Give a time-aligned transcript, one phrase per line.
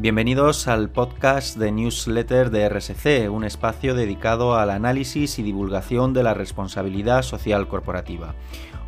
[0.00, 6.22] Bienvenidos al podcast de newsletter de RSC, un espacio dedicado al análisis y divulgación de
[6.22, 8.36] la responsabilidad social corporativa.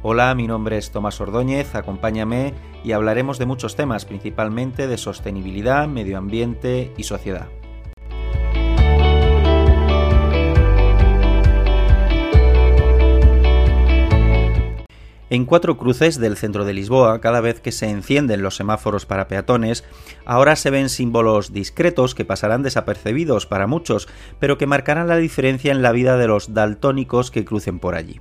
[0.02, 2.54] Hola, mi nombre es Tomás Ordóñez, acompáñame
[2.84, 7.48] y hablaremos de muchos temas, principalmente de sostenibilidad, medio ambiente y sociedad.
[15.30, 19.28] En cuatro cruces del centro de Lisboa, cada vez que se encienden los semáforos para
[19.28, 19.84] peatones,
[20.24, 24.08] ahora se ven símbolos discretos que pasarán desapercibidos para muchos,
[24.40, 28.18] pero que marcarán la diferencia en la vida de los daltónicos que crucen por allí.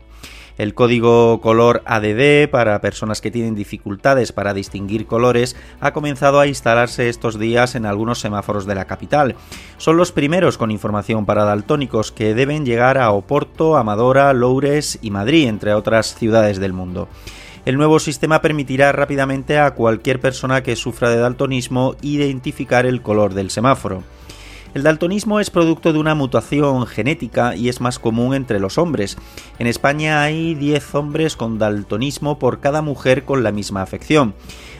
[0.59, 6.47] El código color ADD para personas que tienen dificultades para distinguir colores ha comenzado a
[6.47, 9.37] instalarse estos días en algunos semáforos de la capital.
[9.77, 15.11] Son los primeros con información para daltónicos que deben llegar a Oporto, Amadora, Loures y
[15.11, 17.07] Madrid, entre otras ciudades del mundo.
[17.63, 23.33] El nuevo sistema permitirá rápidamente a cualquier persona que sufra de daltonismo identificar el color
[23.33, 24.03] del semáforo.
[24.75, 29.17] El daltonismo es producto de una mutación genética y es más común entre los hombres.
[29.57, 34.35] En España hay 10 hombres con daltonismo por cada mujer con la misma afección.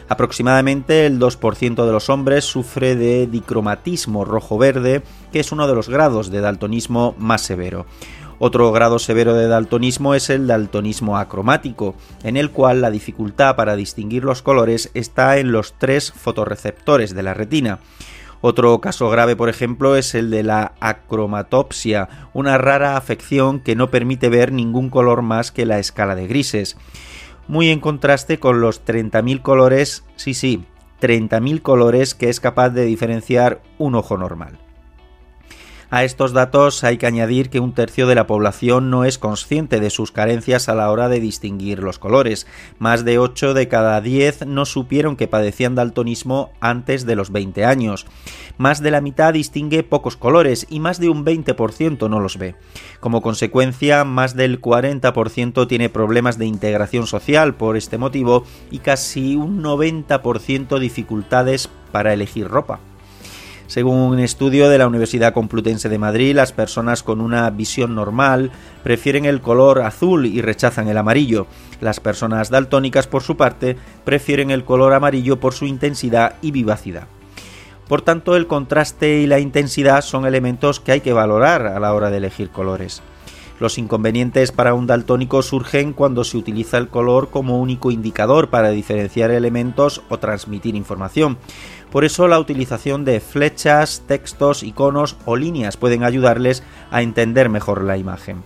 [0.08, 5.02] Aproximadamente el 2% de los hombres sufre de dicromatismo rojo-verde,
[5.32, 7.84] que es uno de los grados de daltonismo más severo.
[8.38, 13.76] Otro grado severo de daltonismo es el daltonismo acromático, en el cual la dificultad para
[13.76, 17.80] distinguir los colores está en los tres fotorreceptores de la retina.
[18.42, 23.90] Otro caso grave, por ejemplo, es el de la acromatopsia, una rara afección que no
[23.90, 26.76] permite ver ningún color más que la escala de grises.
[27.48, 30.64] Muy en contraste con los 30.000 colores, sí, sí,
[31.02, 34.58] 30.000 colores que es capaz de diferenciar un ojo normal.
[35.92, 39.80] A estos datos hay que añadir que un tercio de la población no es consciente
[39.80, 42.46] de sus carencias a la hora de distinguir los colores.
[42.78, 47.64] Más de 8 de cada 10 no supieron que padecían daltonismo antes de los 20
[47.64, 48.06] años.
[48.56, 52.54] Más de la mitad distingue pocos colores y más de un 20% no los ve.
[53.00, 59.34] Como consecuencia, más del 40% tiene problemas de integración social por este motivo y casi
[59.34, 62.78] un 90% dificultades para elegir ropa.
[63.70, 68.50] Según un estudio de la Universidad Complutense de Madrid, las personas con una visión normal
[68.82, 71.46] prefieren el color azul y rechazan el amarillo.
[71.80, 77.06] Las personas daltónicas, por su parte, prefieren el color amarillo por su intensidad y vivacidad.
[77.86, 81.94] Por tanto, el contraste y la intensidad son elementos que hay que valorar a la
[81.94, 83.04] hora de elegir colores.
[83.60, 88.70] Los inconvenientes para un daltónico surgen cuando se utiliza el color como único indicador para
[88.70, 91.36] diferenciar elementos o transmitir información.
[91.92, 97.84] Por eso la utilización de flechas, textos, iconos o líneas pueden ayudarles a entender mejor
[97.84, 98.42] la imagen.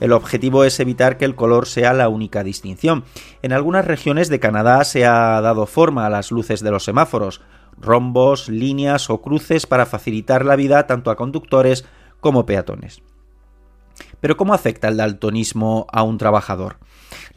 [0.00, 3.04] El objetivo es evitar que el color sea la única distinción.
[3.42, 7.42] En algunas regiones de Canadá se ha dado forma a las luces de los semáforos,
[7.80, 11.84] rombos, líneas o cruces para facilitar la vida tanto a conductores
[12.20, 13.02] como peatones.
[14.20, 16.76] Pero ¿cómo afecta el daltonismo a un trabajador?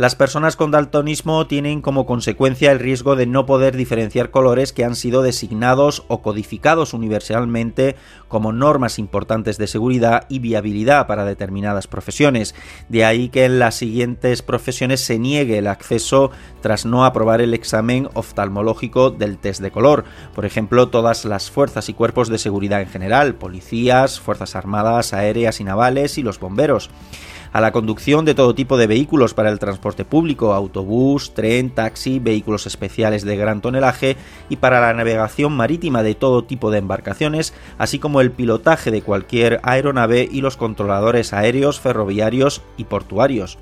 [0.02, 4.84] Las personas con daltonismo tienen como consecuencia el riesgo de no poder diferenciar colores que
[4.84, 7.96] han sido designados o codificados universalmente
[8.28, 12.56] como normas importantes de seguridad y viabilidad para determinadas profesiones.
[12.90, 17.54] De ahí que en las siguientes profesiones se niegue el acceso tras no aprobar el
[17.54, 20.04] examen oftalmológico del test de color.
[20.34, 25.62] Por ejemplo, todas las fuerzas y cuerpos de seguridad en general, policías, fuerzas armadas, aéreas
[25.62, 26.90] y navales y los bomberos
[27.54, 32.20] a la conducción de todo tipo de vehículos para el transporte público, autobús, tren, taxi,
[32.20, 34.16] vehículos especiales de gran tonelaje
[34.50, 39.02] y para la navegación marítima de todo tipo de embarcaciones, así como el pilotaje de
[39.02, 43.58] cualquier aeronave y los controladores aéreos, ferroviarios y portuarios.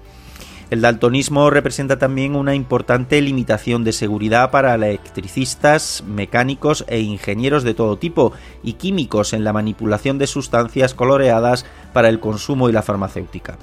[0.69, 7.73] El daltonismo representa también una importante limitación de seguridad para electricistas, mecánicos e ingenieros de
[7.73, 12.83] todo tipo y químicos en la manipulación de sustancias coloreadas para el consumo y la
[12.83, 13.57] farmacéutica.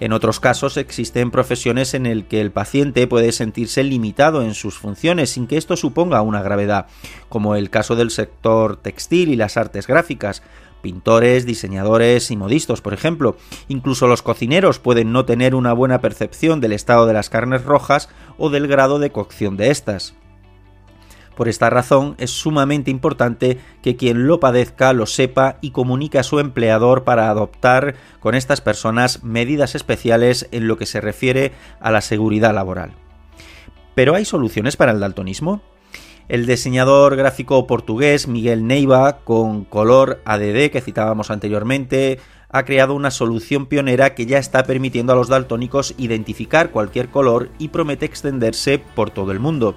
[0.00, 4.78] En otros casos existen profesiones en el que el paciente puede sentirse limitado en sus
[4.78, 6.86] funciones sin que esto suponga una gravedad,
[7.28, 10.42] como el caso del sector textil y las artes gráficas,
[10.80, 13.36] pintores, diseñadores y modistas, por ejemplo.
[13.68, 18.08] Incluso los cocineros pueden no tener una buena percepción del estado de las carnes rojas
[18.38, 20.14] o del grado de cocción de estas.
[21.40, 26.22] Por esta razón es sumamente importante que quien lo padezca lo sepa y comunique a
[26.22, 31.90] su empleador para adoptar con estas personas medidas especiales en lo que se refiere a
[31.90, 32.92] la seguridad laboral.
[33.94, 35.62] ¿Pero hay soluciones para el daltonismo?
[36.28, 42.20] El diseñador gráfico portugués Miguel Neiva, con color ADD que citábamos anteriormente,
[42.50, 47.48] ha creado una solución pionera que ya está permitiendo a los daltónicos identificar cualquier color
[47.58, 49.74] y promete extenderse por todo el mundo.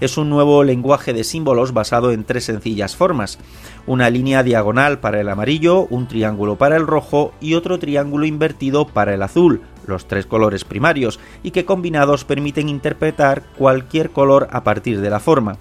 [0.00, 3.38] Es un nuevo lenguaje de símbolos basado en tres sencillas formas.
[3.86, 8.86] Una línea diagonal para el amarillo, un triángulo para el rojo y otro triángulo invertido
[8.86, 14.64] para el azul, los tres colores primarios, y que combinados permiten interpretar cualquier color a
[14.64, 15.56] partir de la forma.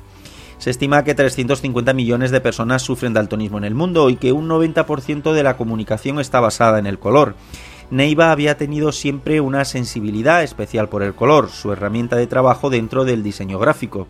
[0.58, 4.50] Se estima que 350 millones de personas sufren daltonismo en el mundo y que un
[4.50, 7.36] 90% de la comunicación está basada en el color.
[7.92, 13.06] Neiva había tenido siempre una sensibilidad especial por el color, su herramienta de trabajo dentro
[13.06, 14.08] del diseño gráfico.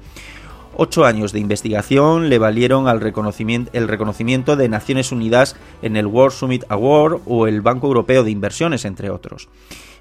[0.77, 6.05] Ocho años de investigación le valieron al reconocimiento, el reconocimiento de Naciones Unidas en el
[6.05, 9.47] World Summit Award o el Banco Europeo de Inversiones, entre otros.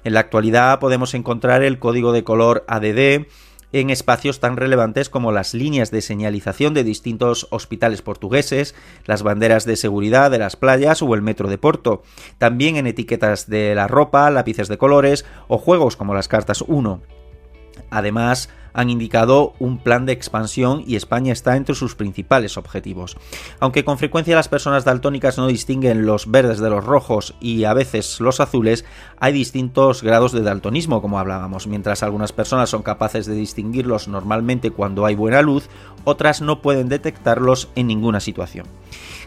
[0.03, 3.25] En la actualidad podemos encontrar el código de color ADD,
[3.75, 8.73] en espacios tan relevantes como las líneas de señalización de distintos hospitales portugueses,
[9.05, 12.01] las banderas de seguridad de las playas o el metro de Porto,
[12.37, 17.01] también en etiquetas de la ropa, lápices de colores o juegos como las cartas 1.
[17.89, 23.17] Además, han indicado un plan de expansión y España está entre sus principales objetivos.
[23.59, 27.73] Aunque con frecuencia las personas daltónicas no distinguen los verdes de los rojos y a
[27.73, 28.83] veces los azules,
[29.17, 31.67] hay distintos grados de daltonismo, como hablábamos.
[31.67, 35.69] Mientras algunas personas son capaces de distinguirlos normalmente cuando hay buena luz,
[36.03, 38.67] otras no pueden detectarlos en ninguna situación.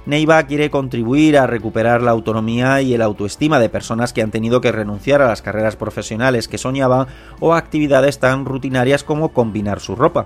[0.09, 4.63] Neiva quiere contribuir a recuperar la autonomía y el autoestima de personas que han tenido
[4.63, 7.09] que renunciar a las carreras profesionales que soñaban
[7.41, 10.25] o a actividades tan rutinarias como combinar su ropa.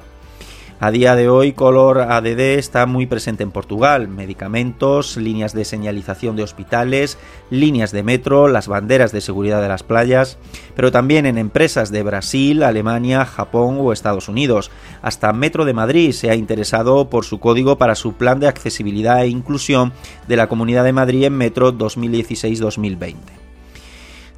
[0.85, 4.09] A día de hoy, Color ADD está muy presente en Portugal.
[4.09, 7.19] Medicamentos, líneas de señalización de hospitales,
[7.51, 10.39] líneas de metro, las banderas de seguridad de las playas,
[10.75, 14.73] pero también en empresas de Brasil, Alemania, Japón o Estados Unidos.
[15.03, 19.23] Hasta Metro de Madrid se ha interesado por su código para su plan de accesibilidad
[19.23, 19.93] e inclusión
[20.27, 23.42] de la Comunidad de Madrid en Metro 2016-2020.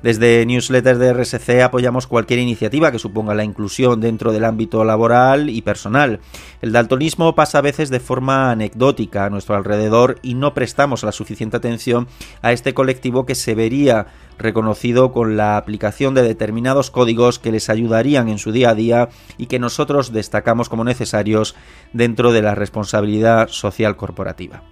[0.05, 5.49] Desde Newsletters de RSC apoyamos cualquier iniciativa que suponga la inclusión dentro del ámbito laboral
[5.49, 6.21] y personal.
[6.61, 11.13] El daltonismo pasa a veces de forma anecdótica a nuestro alrededor y no prestamos la
[11.13, 12.07] suficiente atención
[12.43, 17.71] a este colectivo que se vería reconocido con la aplicación de determinados códigos que les
[17.71, 19.09] ayudarían en su día a día
[19.39, 21.55] y que nosotros destacamos como necesarios
[21.95, 24.65] dentro de la responsabilidad social corporativa.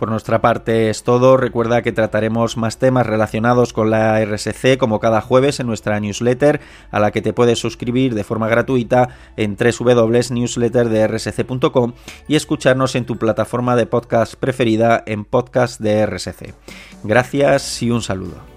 [0.00, 1.36] Por nuestra parte es todo.
[1.36, 6.62] Recuerda que trataremos más temas relacionados con la RSC como cada jueves en nuestra newsletter
[6.90, 11.92] a la que te puedes suscribir de forma gratuita en www.newsletterdrsc.com
[12.28, 16.54] y escucharnos en tu plataforma de podcast preferida en podcast de RSC.
[17.04, 18.49] Gracias y un saludo.